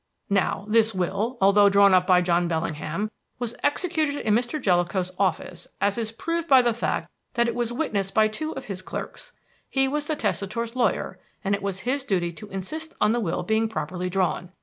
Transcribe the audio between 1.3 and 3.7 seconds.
although drawn up by John Bellingham, was